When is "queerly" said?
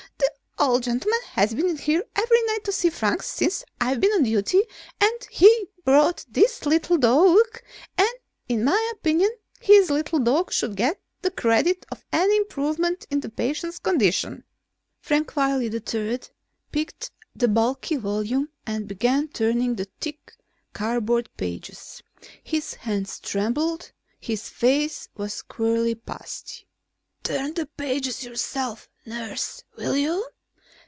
25.41-25.95